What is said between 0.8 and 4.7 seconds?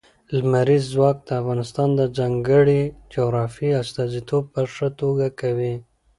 ځواک د افغانستان د ځانګړي جغرافیې استازیتوب په